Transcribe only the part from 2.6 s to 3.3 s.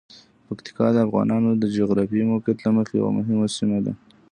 له مخې یوه